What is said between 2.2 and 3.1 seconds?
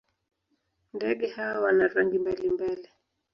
mbalimbali.